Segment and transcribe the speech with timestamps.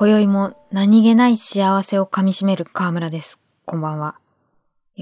[0.00, 3.38] 今宵も何気ない幸せを噛み締める河村です。
[3.66, 4.14] こんばんは。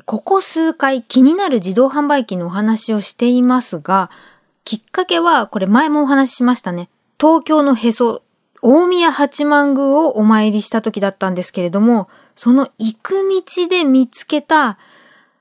[0.06, 4.10] ここ数回気になる自動販売機のお話をしていますが、
[4.64, 6.88] きっかけは、これ前もお話ししましたね。
[7.16, 8.22] 東京のへそ、
[8.60, 14.78] 大宮八幡宮をお参りした時だったんですけれども、その行く道で見つけた、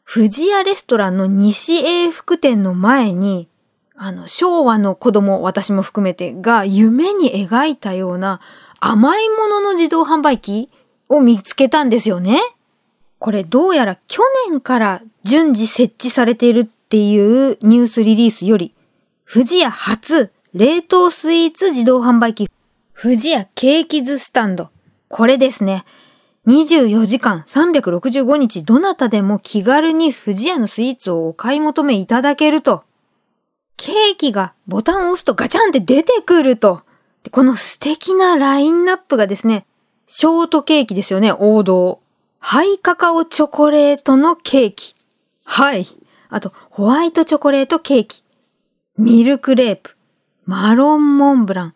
[0.07, 3.47] 富士屋レストランの西英福店の前に、
[3.95, 8.39] あの、昭和の子供、私も含めてが夢に描いたような
[8.79, 10.69] 甘いものの自動販売機
[11.09, 12.39] を見つけたんですよね。
[13.19, 18.73] これどうやら去年から順次設置されているっていうニュースリリースより、
[19.31, 22.49] 富士屋初冷凍スイーツ自動販売機、
[22.99, 24.69] 富士屋ケーキズスタンド。
[25.09, 25.85] これですね。
[26.47, 32.83] 24時間365日どなたでも気軽に富士屋のスイーツをお買い求めいただけると。
[33.75, 36.81] ケーキがボタンを押すとガチャンって出てくると。
[37.29, 39.65] この素敵なラインナップがですね、
[40.07, 42.01] ショートケーキですよね、王道。
[42.39, 44.95] ハイカカオチョコレートのケーキ。
[45.43, 45.87] はい。
[46.29, 48.23] あと、ホワイトチョコレートケーキ。
[48.97, 49.95] ミルクレープ。
[50.45, 51.73] マロンモンブラン。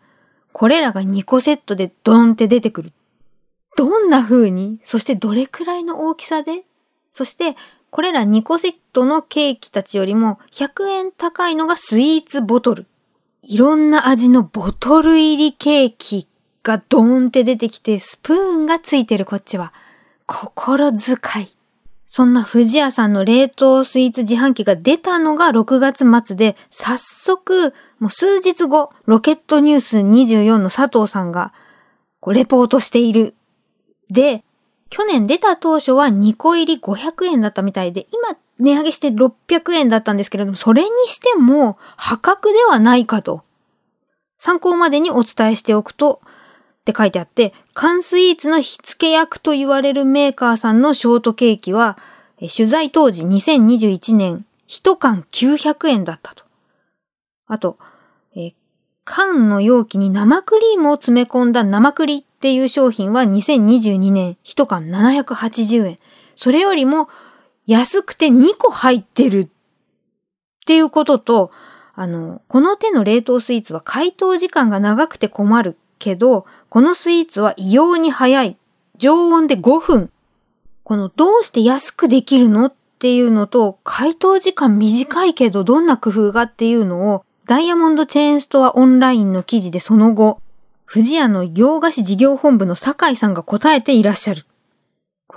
[0.53, 2.93] これらが2個セットでドンって出てくる。
[3.75, 4.79] どんな風に？
[4.83, 6.63] そしてどれくらいの大きさで？
[7.13, 7.55] そして、
[7.89, 12.85] これら2個セットのケーキたちよりも100円高いのがスイーツボトル。
[13.43, 16.27] いろんな味のボトル入りケーキ
[16.63, 19.73] がドーンって出てきて、スプーンがついてるこっちは。
[20.27, 21.47] 心遣い。
[22.05, 31.51] そんな富士屋さんの冷凍スイーツ自販機が出たのが6月末で、早速、もう数日後、ロケットニュース24の佐藤さんが、
[32.19, 33.33] こう、レポートしている。
[34.11, 34.43] で、
[34.89, 43.43] 去年出た当初は2個入り500円だったみたいで、今値上げして600円だったんですけれども、それにしても破格ではないかと。
[44.37, 46.21] 参考までにお伝えしておくと、
[46.81, 51.97] って書いてあって、缶スイーツの火付け役と言われるメーカーさんのショートケーキは、
[52.39, 56.43] 取材当時2021年、1缶900円だったと。
[57.47, 57.77] あと、
[58.35, 58.53] え
[59.03, 65.99] 缶の容器に生クリームを詰め込んだ生クリっていう商品は2022年1缶780円。
[66.35, 67.09] それよりも
[67.71, 69.47] 安くて2個入ってるっ
[70.65, 71.51] ていうことと、
[71.95, 78.57] あの、この手の冷凍スイーツは解凍時間が長くて困るけど、このスイーツは異様に早い。
[78.97, 80.11] 常温で5分。
[80.83, 90.41] このどうして安くできるのっていうのと、解凍時間短いけどどんな工夫がっていうのを、ダイヤモンドチェーンストアオンラインの記事でその後、
[90.91, 94.45] 富士屋の洋菓子事業本部の酒井さんが答えていらっしゃる。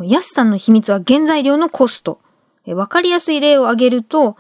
[0.03, 2.19] 安さんの秘密は原材料のコスト。
[2.73, 4.37] わかりやすい例を挙げると、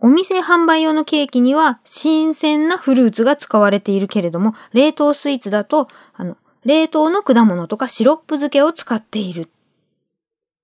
[0.00, 9.42] お店販売用のケーキには新鮮なフルーツが使われているけれども、冷凍スイーツだと、あの、冷凍の果物とかシロップ漬けを使っている。
[9.42, 9.46] っ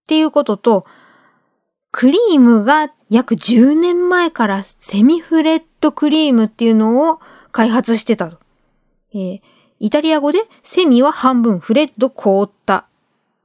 [0.06, 0.86] ていうことと、
[1.90, 7.20] クリームが約10年前からセミフレットクリームっていうのを
[7.52, 8.38] 開発してたと。
[9.12, 9.40] えー、
[9.78, 12.86] イタリア語でセミは半分フレッド凍った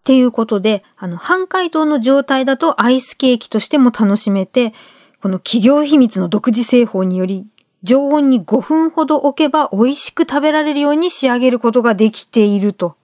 [0.08, 4.74] っていうことで、あの、半解凍の状態だとアイスケーキとしても楽しめて、
[5.22, 7.46] この企業秘密の独自製法により、
[7.84, 12.96] 常温に5分ほど置けば美味しく食べられるように仕上げることができていると。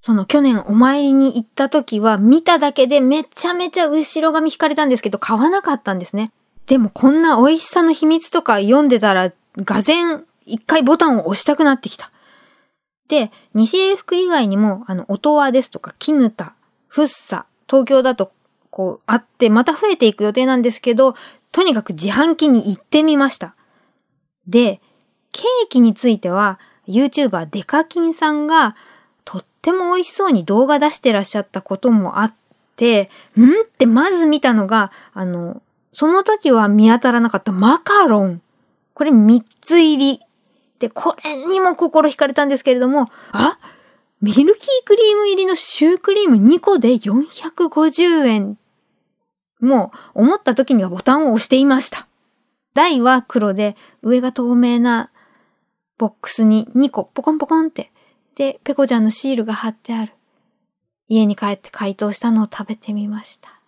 [0.00, 6.32] その去年お参りに行った時は見ただけでめちゃめちゃ後ろ髪引かれたんですけど買わなかったんですね。
[6.66, 9.94] でもこんな美味しさの秘密とか読んでたら、がぜ
[10.44, 12.10] 一回ボタンを押したくなってきた。
[13.08, 16.54] で、西英福以外にも、あの、音羽ですとか、絹田、
[16.88, 18.32] フッサ、東京だと、
[18.70, 21.14] こう、あって、また増えていく予定なんですけど、
[21.52, 23.54] とにかく自販機に行ってみました。
[24.46, 24.80] で、
[25.32, 26.58] ケーキについては、
[26.88, 28.76] YouTuber デカキンさんが、
[29.24, 32.34] とっても美味しそうに動画出してらっしゃったこともあっ
[32.76, 35.62] て、んってまず見たのが、あの、
[35.92, 38.42] その時は見当たらなかったマカロン。
[38.94, 40.20] これ3つ入り、
[40.88, 43.58] これにも心惹かれたんですけれども、あ
[44.20, 44.46] ミルキー
[44.84, 48.58] クリーム入りのシュークリーム2個で450円。
[49.60, 52.06] もう思った時にはボタンを押していました。
[52.74, 55.10] 台は黒で上が透明な
[55.98, 57.90] ボックスに2個ポコンポコンって。
[58.34, 60.12] で、ペコちゃんのシールが貼ってある。
[61.08, 63.60] 家に帰って解凍したのを食べてみました。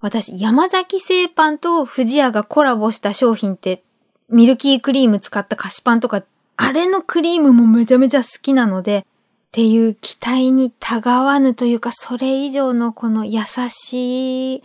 [0.00, 3.82] 私、山崎製パンと富士屋がコラボした商品って
[4.30, 6.22] ミルキークリーム使った菓子パンとか
[6.58, 9.06] あれのクリームもめちゃめちゃ好きなので、
[9.48, 13.40] っていう期待にたがわぬというか、それ以上のこの優
[13.70, 14.62] しい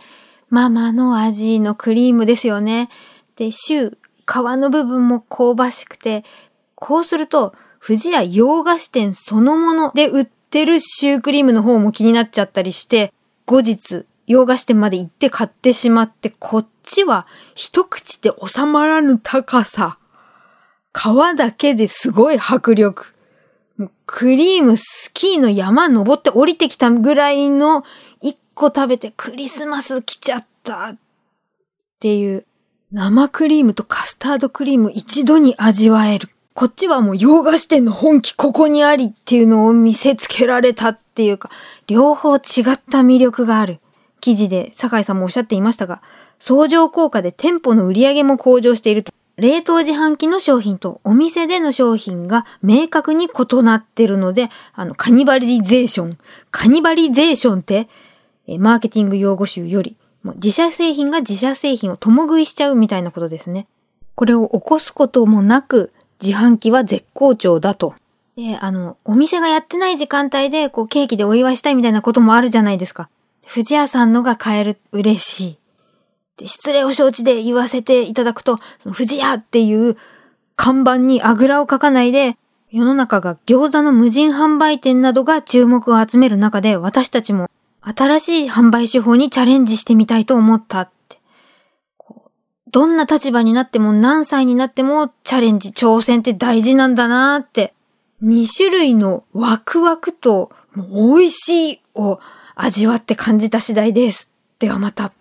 [0.50, 2.90] ママの味のクリームですよね。
[3.36, 3.96] で、シュー、
[4.26, 6.24] 皮の部分も香ばしくて、
[6.74, 13.12] こうすると、富士屋洋菓子店そのもので売っってるシュークリームの方も気になっちゃったりして、
[13.44, 17.26] 後日、洋菓子店まで行って買ってしまって、こっちは
[17.56, 19.98] 一口で収まらぬ高さ。
[20.94, 23.06] 皮だけですごい迫力。
[24.06, 27.84] クリームスキーの山登って降りてきたぐらいの
[28.22, 30.96] 一個食べてクリスマス来ちゃったっ
[31.98, 32.46] ていう
[32.92, 36.28] 生クリームとカスタードクリーム一度に味わえる。
[36.54, 41.50] こっちはもう洋菓子店の本気ここにありっていうのを見せつけられたっていうか、
[41.88, 42.42] 両方違っ
[42.88, 43.80] た魅力がある。
[44.20, 46.00] 記事で酒井さんもおっしゃっていましたが、
[46.38, 49.12] 相乗効果で店舗の売り上げも向上していると。
[49.36, 56.18] 冷凍自販機の商品とお店での商品が明確に異なってるので、あの、カニバリゼーション。
[56.50, 57.88] カニバリゼーションって、
[58.58, 63.66] マーケティング用語集よりも、自社製品が自社製品を共食いしちゃうみたいなことですね。
[64.14, 65.90] これを起こすこともなく、
[66.22, 67.94] 自販機は絶好調だと。
[68.36, 73.08] で、あの、お店がやってない時間帯で、こう、ケーキでお祝いしたいみたいなこともあるじゃないですか。
[73.46, 75.58] 藤屋さんのが買える、嬉しい。
[76.36, 79.96] で、失礼を承知で言わせていただくと、その藤屋っていう
[80.56, 82.36] 看板にあぐらをかかないで、
[82.70, 87.48] 世の中が餃子の無人販売店などが注目を集める中で、私たちも
[87.80, 91.18] 新しい販売手法にチャレンジしてみたいと思ったって。
[92.72, 97.74] どんな立場になっても何歳になってもチャレンジ、挑戦って大事なんだなって。
[98.24, 102.18] 2種類のワクワクと美味しいを
[102.56, 104.30] 味わって感じた次第です。
[104.58, 105.12] ではまた。